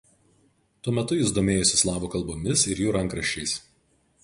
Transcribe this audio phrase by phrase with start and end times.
[0.87, 3.57] Tuo metu jis domėjosi slavų kalbomis ir jų rankraščiais.